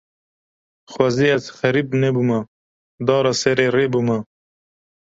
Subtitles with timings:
[0.91, 2.39] Xwezî ez xerîb nebûma,
[3.05, 4.19] dara serê rê bûma